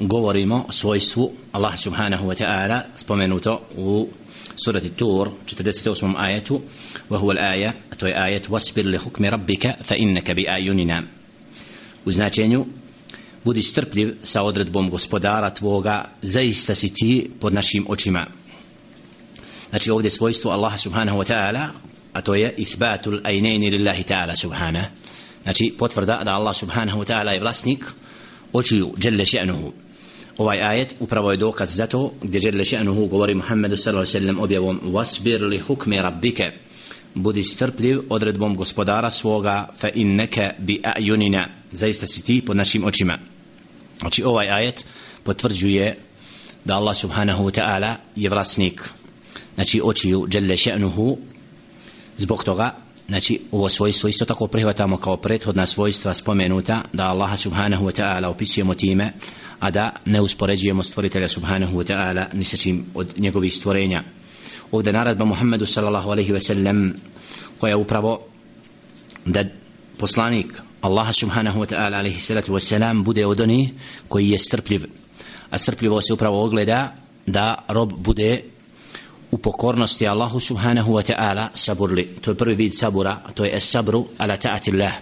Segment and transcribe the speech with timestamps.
[0.00, 4.08] govorimo o svojstvu Allah subhanahu wa ta'ala spomenuto u
[4.56, 6.14] surati Tur 48.
[6.16, 6.60] ajetu
[7.10, 11.02] wa huwa al-aya to je ajet wasbir li hukmi rabbika fa innaka bi ayunina.
[12.04, 12.66] U značenju
[13.44, 18.26] budi strpljiv sa odredbom gospodara tvoga zaista si ti pod našim očima.
[19.70, 21.68] Znači ovdje svojstvo Allah subhanahu wa ta'ala
[22.12, 24.86] a to je ithbatul ajnejni lillahi ta'ala subhanahu
[25.42, 27.84] znači potvrda da Allah subhanahu wa ta'ala je vlasnik
[28.52, 29.72] očiju dželle še'nuhu
[30.38, 34.40] ovaj ajet upravo je dokaz za to gdje dželle še'nuhu govori Muhammedu sallallahu alaihi sallam
[34.40, 36.52] objavom wasbir li hukmi rabbike.
[37.14, 41.46] Budi strpljiv odredbom gospodara svoga fa inneke bi a'yunina.
[41.72, 43.18] Zaista si ti pod našim očima.
[44.00, 44.86] Znači ovaj ajet
[45.22, 45.98] potvrđuje
[46.64, 48.90] da Allah subhanahu wa ta'ala je vlasnik
[49.54, 51.16] znači očiju dželle še'nuhu.
[52.16, 52.74] Zbog toga
[53.08, 58.26] znači ovo svojstvo isto tako prihvatamo kao prethodna svojstva spomenuta da Allaha subhanahu wa ta'ala
[58.26, 59.12] opisujemo time
[59.58, 64.02] a da ne uspoređujemo stvoritelja subhanahu wa ta'ala ni sa čim od njegovih stvorenja.
[64.72, 66.94] Ovdje naradba Muhammedu sallallahu alaihi wa sellem
[67.58, 68.20] koja upravo
[69.24, 69.44] da
[69.98, 73.70] poslanik Allaha subhanahu wa ta'ala alaihi salatu wa salam bude od onih
[74.08, 74.84] koji je strpljiv.
[75.50, 76.94] A strpljivo se upravo ogleda
[77.26, 78.42] da rob bude
[79.30, 82.08] u pokornosti Allahu subhanahu wa ta'ala saburli.
[82.20, 84.92] To je prvi vid sabura, to je sabru ala ta'atillah.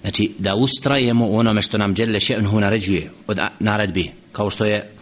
[0.00, 4.92] Znači, da ustrajemo u onome što nam Đelle še'nuhu naređuje od naredbi, kao što je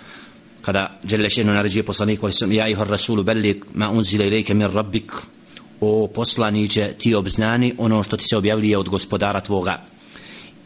[0.62, 5.12] kada Đelle še'nuhu naređuje poslaniku, ja ihor rasulu bellik ma unzile ilike mir rabbik,
[5.80, 9.82] o poslaniće ti obznani ono što ti se objavljuje od gospodara tvoga.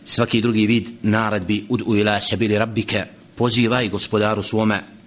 [0.05, 4.98] Svaki drugi vid naredbi ud u ila sabili rabbike, pozivaj gospodaru svome.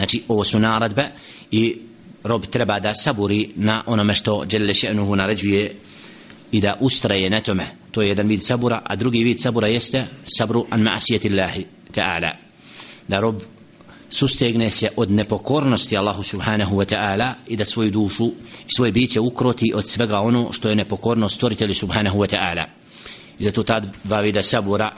[0.00, 1.10] Znači, ovo su naradbe
[1.50, 1.76] i
[2.24, 5.74] rob treba da saburi na onome što Đelle še'nuhu naređuje
[6.52, 7.66] i da ustraje na tome.
[7.90, 12.30] To je jedan vid sabura a drugi vid sabura jeste sabru an ma'asijeti Allahi ta'ala.
[13.08, 13.42] Da rob
[14.08, 18.26] sustegne se od nepokornosti Allahu subhanahu wa ta'ala i da svoju dušu
[18.68, 22.64] i svoje biće ukroti od svega ono što je nepokornost stvoritelju subhanahu wa ta'ala.
[23.38, 24.92] I zato ta dva vida sabura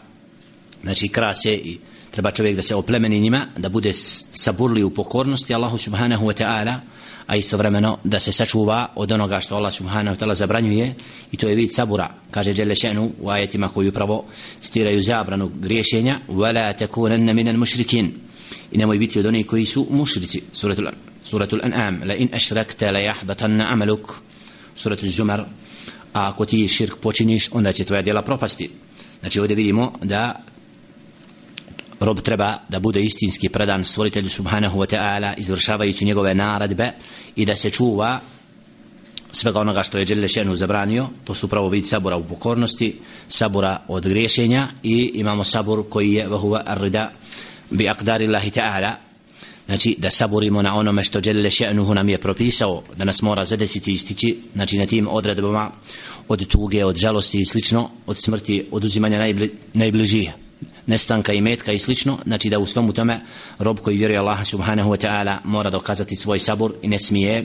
[0.82, 1.78] znači krase i
[2.12, 6.76] treba čovjek da se oplemeni njima da bude saburli u pokornosti Allahu subhanahu wa ta'ala
[7.26, 10.94] a istovremeno da se sačuva od onoga što Allah subhanahu wa ta'ala zabranjuje
[11.32, 12.14] i to je vid sabura.
[12.30, 14.24] Kaže Đele še'nu u ajetima koji upravo
[14.58, 18.10] citiraju zabranu griješenja wala تَكُونَنَّ مِنَ الْمُشْرِكِينَ
[18.72, 20.42] i nemoj biti od onih koji su mušrici.
[20.52, 20.88] Suratul,
[21.24, 24.14] suratul an'am la in ashrakta la yahbatanna amaluk.
[24.74, 25.44] Suratul zumar
[26.12, 28.70] a ako ti širk počiniš onda će tvoja djela propasti.
[29.20, 30.44] Znači ovdje vidimo da
[32.04, 36.92] rob treba da bude istinski predan stvoritelju subhanahu wa ta'ala izvršavajući njegove naredbe
[37.36, 38.20] i da se čuva
[39.32, 41.08] svega onoga što je Đelle Šenu zabranio.
[41.24, 42.98] To su pravo vid sabura u pokornosti
[43.28, 47.12] sabura od griješenja i imamo sabur koji je vahuva arrida
[47.70, 48.90] bi akdari Allahi ta'ala.
[49.66, 53.90] Znači da saburimo na onome što Đelle Šenuhu nam je propisao da nas mora zadesiti
[53.90, 55.70] i istići znači na tim odredbama
[56.28, 60.30] od tuge, od žalosti i slično od smrti, od uzimanja najbli, najbližih
[60.86, 63.20] nestanka i metka i slično, znači da u svemu tome
[63.58, 67.44] rob koji vjeruje Allah subhanahu wa ta'ala mora dokazati svoj sabor i ne smije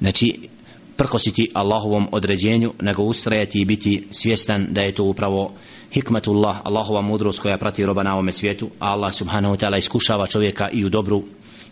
[0.00, 0.48] znači
[0.96, 5.52] prkositi Allahovom određenju nego ustrajati i biti svjestan da je to upravo
[5.92, 10.26] hikmatullah, Allahova mudrost koja prati roba na ovome svijetu a Allah subhanahu wa ta'ala iskušava
[10.26, 11.24] čovjeka i u dobru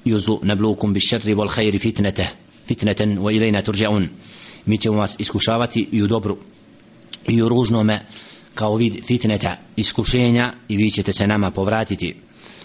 [0.05, 0.41] i u zlu.
[0.43, 2.29] Neblukum bi šerri vol hajri fitnete
[2.69, 4.09] fitneten wa ilajna turđaun
[4.67, 6.39] mi ćemo vas iskušavati i u dobru
[7.29, 8.01] i u ružnome
[8.55, 12.15] kao vid fitneta iskušenja i vi ćete se nama povratiti.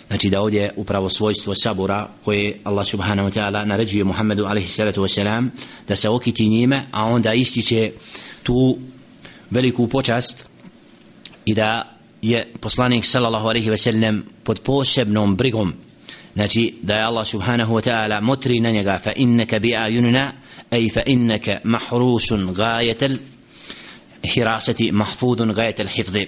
[0.07, 5.01] Znači da ovdje upravo svojstvo sabura koje Allah subhanahu wa ta'ala naređuje Muhammedu alaihi salatu
[5.01, 5.49] wasalam
[5.87, 7.91] da se okiti njime a onda ističe
[8.43, 8.77] tu
[9.49, 10.45] veliku počast
[11.45, 15.73] i da je poslanik sallallahu alaihi wasallam pod posebnom brigom.
[16.33, 20.31] Znači da je Allah subhanahu wa ta'ala motri na njega fa innaka bi ajunina
[20.71, 23.17] ej fa innaka mahrusun gajetel
[24.23, 26.27] hirasati mahfudun gajet al-hifzi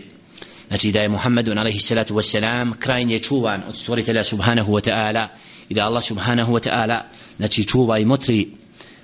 [0.67, 5.27] znači da je Muhammedun alaihi salatu wassalam krajnje čuvan od stvoritelja subhanahu wa ta'ala
[5.69, 7.01] i da Allah subhanahu wa ta'ala
[7.37, 8.47] znači čuva i motri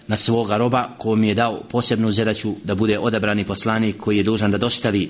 [0.07, 4.23] na svoga roba ko mi je dao posebnu zadaću da bude odabrani poslanik koji je
[4.23, 5.09] dužan da dostavi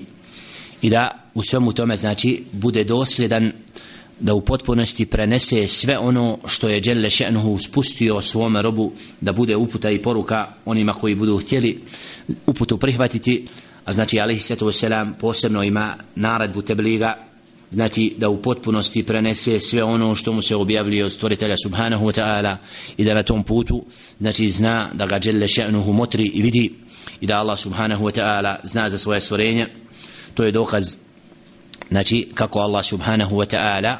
[0.81, 3.51] i da u svemu tome znači bude dosljedan
[4.19, 8.91] da u potpunosti prenese sve ono što je Đelle še'nuhu spustio svome robu
[9.21, 11.81] da bude uputa i poruka onima koji budu htjeli
[12.45, 13.47] uputu prihvatiti
[13.87, 17.17] a znači alaihi sallatu wasalam posebno ima naredbu tebliga
[17.71, 22.21] znači da u potpunosti prenese sve ono što mu se objavljuje od stvoritelja subhanahu wa
[22.21, 22.55] ta'ala
[22.97, 23.85] i da na tom putu
[24.19, 26.73] znači zna da ga djelle še'nuhu motri i vidi
[27.21, 29.67] i da Allah subhanahu wa ta'ala zna za svoje stvorenje.
[30.33, 30.95] To je dokaz
[31.89, 33.95] znači kako Allah subhanahu wa ta'ala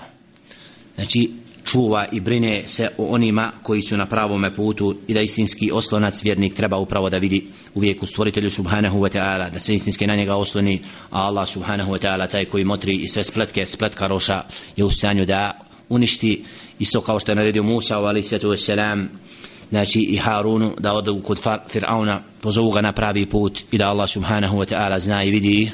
[0.96, 1.32] znači
[1.68, 6.24] čuva i brine se o onima koji su na pravom putu i da istinski oslonac
[6.24, 10.16] vjernik treba upravo da vidi uvijek u stvoritelju subhanahu wa ta'ala da se istinski na
[10.16, 14.44] njega osloni a Allah subhanahu wa ta'ala taj koji motri i sve spletke spletka roša
[14.76, 16.44] je u stanju da uništi.
[16.80, 19.06] Isto kao što je naredio Musa ali sallatu wassalam
[19.70, 21.40] znači i Harunu da odu kod
[21.74, 25.72] Fir'auna pozovu ga na pravi put i da Allah subhanahu wa ta'ala zna i vidi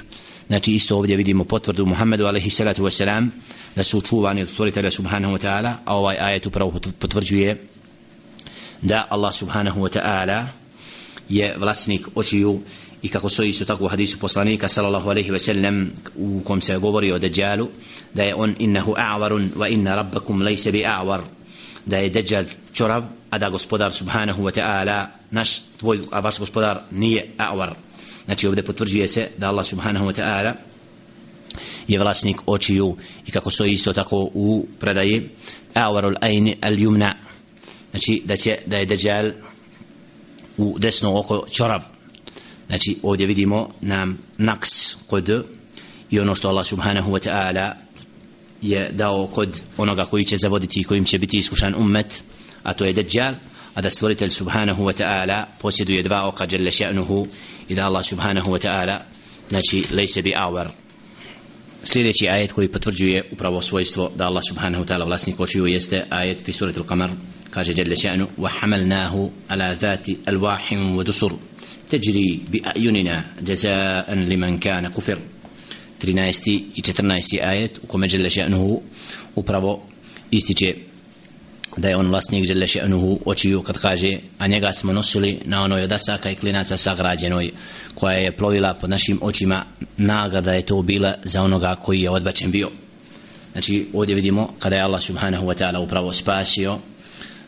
[0.47, 3.27] znači isto ovdje vidimo potvrdu Muhammedu alaihi salatu wasalam
[3.75, 7.67] da su čuvani od stvoritelja subhanahu wa ta'ala a ovaj ajet upravo potvrđuje
[8.81, 10.45] da Allah subhanahu wa ta'ala
[11.29, 12.59] je vlasnik očiju
[13.01, 16.77] i kako stoji isto tako u hadisu poslanika sallallahu alaihi wa sallam u kom se
[16.77, 17.69] govori o Dajjalu
[18.13, 21.21] da je on innahu a'varun wa inna rabbakum lejse bi a'var
[21.85, 26.81] da je Dajjal čorav a da gospodar subhanahu wa ta'ala naš tvoj a vaš gospodar
[26.91, 27.73] nije a'var
[28.25, 30.53] znači ovdje potvrđuje se da Allah subhanahu wa ta'ala
[31.87, 35.29] je vlasnik očiju i kako stoji isto tako u predaji
[35.73, 37.13] awarul ayn al yumna
[37.91, 39.31] znači da će da je dajjal
[40.57, 41.81] u desno oko čorav
[42.67, 45.45] znači ovdje vidimo nam naks kod
[46.09, 47.73] i ono što Allah subhanahu wa ta'ala
[48.61, 52.23] je dao kod onoga koji će zavoditi i kojim će biti iskušan ummet
[52.63, 53.33] a to je dajjal
[53.74, 57.26] a da stvoritelj subhanahu wa ta'ala posjeduje dva oka jelle še'nuhu
[57.68, 58.98] i da Allah subhanahu wa ta'ala
[59.48, 60.68] znači lejse bi awar
[61.82, 66.44] sljedeći ajet koji potvrđuje upravo svojstvo da Allah subhanahu wa ta'ala vlasnik očiju jeste ajet
[66.44, 67.10] fi surat al-qamar
[67.50, 71.32] kaže jelle še'nu wa hamalnahu ala dhati alwahim wa dusur
[71.90, 75.18] تجري بأعيننا جزاء لمن كان كفر
[76.00, 78.80] 13 i 14 ajet u kome jelle še'nuhu
[79.34, 79.82] upravo
[80.30, 80.74] ističe
[81.77, 85.83] da je on vlasnik žele še'nuhu očiju kad kaže a njega smo nosili na onoj
[85.83, 87.51] odasaka i klinaca sagrađenoj
[87.95, 89.65] koja je plovila pod našim očima.
[89.97, 92.69] Nagrada je to bila za onoga koji je odbačen bio.
[93.51, 96.77] Znači ovdje vidimo kada je Allah subhanahu wa ta'ala upravo spasio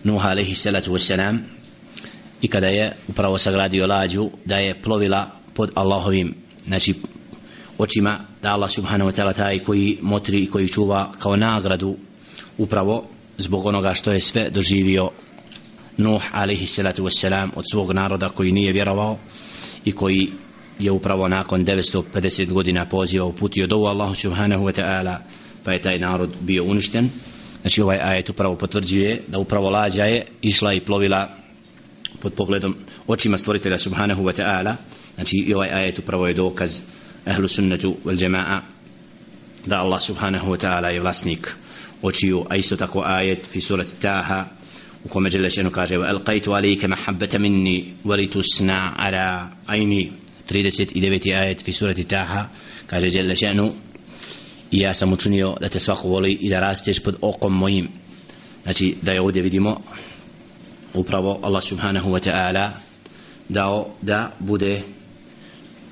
[0.03, 1.37] Nuha alaihi salatu wassalam
[2.41, 6.35] i kada je upravo sagradio lađu da je plovila pod Allahovim
[6.67, 6.93] znači
[7.77, 11.95] očima da Allah subhanahu wa ta'ala taj koji motri i koji čuva kao nagradu
[12.57, 15.09] upravo zbog onoga što je sve doživio
[15.97, 19.17] Nuh alaihi salatu wassalam od svog naroda koji nije vjerovao
[19.85, 20.29] i koji
[20.79, 25.17] je upravo nakon 950 godina poziva uputio do Allahu subhanahu wa ta'ala
[25.63, 27.09] pa je taj narod bio uništen.
[27.61, 31.29] Znači ovaj ajet upravo potvrđuje da upravo lađa je išla i plovila
[32.19, 32.75] pod pogledom
[33.07, 34.75] očima stvoritelja subhanahu wa ta'ala.
[35.15, 36.81] Znači i ovaj ajet upravo je dokaz
[37.25, 38.59] ahlu sunnetu wal jama'a
[39.65, 41.55] da Allah subhanahu wa ta'ala je vlasnik
[42.05, 44.45] očiju, a isto tako ajet fi surati Taha
[45.05, 50.11] u kome žele šenu kaže alqaitu alike mahabbata minni walitu sna ala ajni
[50.49, 51.35] 39.
[51.39, 52.49] ajet fi surati Taha
[52.87, 53.71] kaže žele šenu
[54.71, 57.87] i ja sam učinio da te svako voli i da rasteš pod okom mojim
[58.63, 59.81] znači da je ovdje vidimo
[60.93, 62.69] upravo Allah subhanahu wa ta'ala
[63.49, 64.81] dao da bude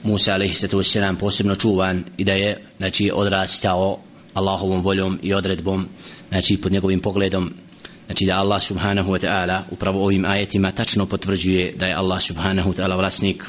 [0.04, 4.00] Musa alaihi sallatu wasalam posebno čuvan i da je znači odrastao
[4.34, 5.88] Allahovom voljom i odredbom
[6.30, 7.54] znači pod njegovim pogledom
[8.06, 12.72] znači da Allah subhanahu wa ta'ala upravo ovim ajetima tačno potvrđuje da je Allah subhanahu
[12.72, 13.44] wa ta'ala vlasnik.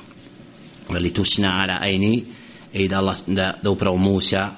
[0.88, 2.24] Veli tusna ala ajni
[2.72, 4.50] i da, Allah, da, da upravo Musa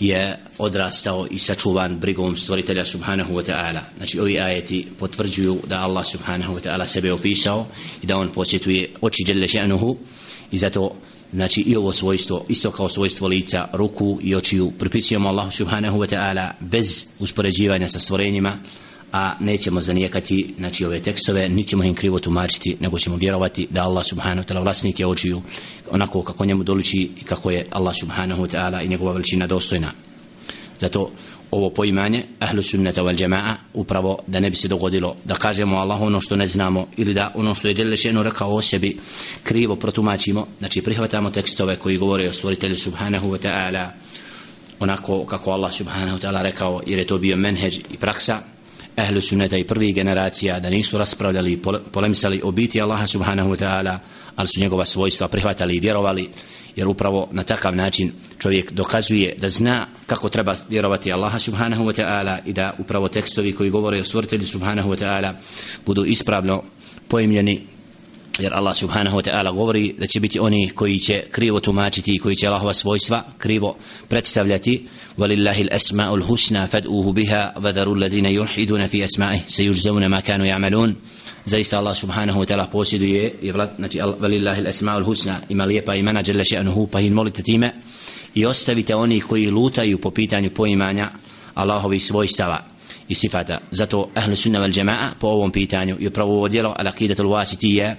[0.00, 3.80] je odrastao i sačuvan brigom stvoritelja subhanahu wa ta'ala.
[3.96, 7.66] Znači ovi ajeti potvrđuju da Allah subhanahu wa ta'ala sebe opisao
[8.02, 9.96] i da on posjetuje oči djelle še'nuhu
[10.50, 10.96] i zato
[11.32, 16.14] znači i ovo svojstvo isto kao svojstvo lica ruku i očiju pripisujemo Allahu subhanahu wa
[16.14, 18.58] ta'ala bez uspoređivanja sa stvorenjima
[19.12, 24.06] a nećemo zanijekati znači ove tekstove nićemo im krivo tumačiti nego ćemo vjerovati da Allah
[24.06, 25.42] subhanahu wa ta'ala vlasnik je očiju
[25.90, 29.92] onako kako njemu doliči i kako je Allah subhanahu wa ta'ala i njegova veličina dostojna.
[30.80, 31.10] Zato
[31.50, 36.00] ovo poimanje ahlu sunnata wal jamaa upravo da ne bi se dogodilo da kažemo Allah
[36.00, 38.98] ono što ne znamo ili da ono što je Đelešenu rekao o sebi
[39.42, 40.46] krivo protumačimo.
[40.58, 43.88] Znači prihvatamo tekstove koji govore o stvoritelju subhanahu wa ta'ala
[44.80, 48.38] onako kako Allah subhanahu wa ta'ala rekao jer je to bio menheđ i praksa.
[48.96, 51.62] Ahlu sunnata i prvih generacija da nisu raspravljali i
[51.92, 53.98] polemisali o biti Allaha subhanahu wa ta'ala
[54.38, 56.30] ali su njegova svojstva prihvatali i vjerovali
[56.76, 62.02] jer upravo na takav način čovjek dokazuje da zna kako treba vjerovati Allaha subhanahu wa
[62.02, 65.32] ta'ala i da upravo tekstovi koji govore o stvoritelju subhanahu wa ta'ala
[65.86, 66.62] budu ispravno
[67.08, 67.66] pojemljeni
[68.38, 72.18] jer Allah subhanahu wa ta'ala govori da će biti oni koji će krivo tumačiti i
[72.18, 73.76] koji će Allahova svojstva krivo
[74.08, 74.86] predstavljati.
[75.16, 80.94] Walillahi al-asma'ul husna fad'uhu biha wa dharu alladhina yulhiduna fi asma'ih sayujzauna ma kanu ya'malun.
[81.44, 86.44] Zaista Allah subhanahu wa ta'ala posjeduje i znači walillahi al-asma'ul husna ima lijepa imena jalla
[86.44, 87.72] sha'nuhu pa ih molite time.
[88.34, 91.10] I ostavite oni koji lutaju po pitanju poimanja
[91.54, 92.64] Allahovi svojstava
[93.08, 93.58] i sifata.
[93.70, 97.94] Zato ahlu sunna wal jamaa po ovom pitanju i upravo ovo djelo al aqidatul wasitiyya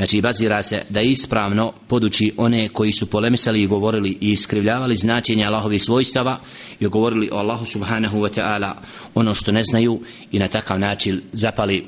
[0.00, 5.44] znači bazira se da ispravno poduči one koji su polemisali i govorili i iskrivljavali značenje
[5.44, 6.40] Allahovih svojstava
[6.80, 8.72] i govorili o Allahu subhanahu wa ta'ala
[9.14, 10.00] ono što ne znaju
[10.32, 11.86] i na takav način zapali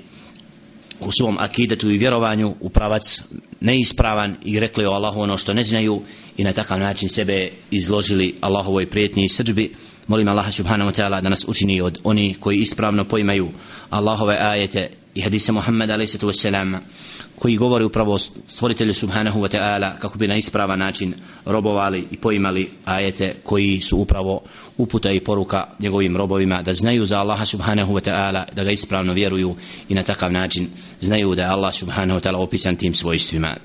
[1.00, 3.23] u svom akidetu i vjerovanju u pravac
[3.61, 6.02] neispravan i rekli o Allahu ono što ne znaju
[6.37, 9.73] i na takav način sebe izložili Allahovoj prijetnji i srđbi
[10.09, 13.49] molim Allaha subhanahu wa ta'ala da nas učini od oni koji ispravno poimaju
[13.91, 16.79] Allahove ajete i hadise Muhammeda alaihissalatu wassalam
[17.39, 22.71] koji govori upravo stvoritelju subhanahu wa ta'ala kako bi na ispravan način robovali i poimali
[22.85, 24.41] ajete koji su upravo
[24.79, 29.13] uputa i poruka njegovim robovima da znaju za Allaha subhanahu wa ta'ala da ga ispravno
[29.13, 29.55] vjeruju
[29.89, 30.69] i na takav način
[31.01, 33.57] znaju da je Allah subhanahu wa ta'ala opisan tim svojstvima.